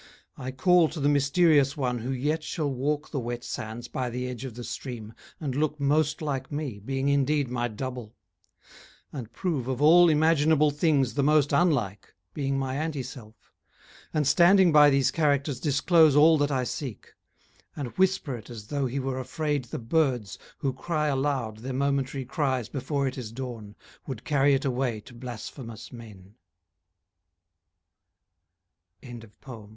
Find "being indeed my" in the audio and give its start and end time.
6.79-7.67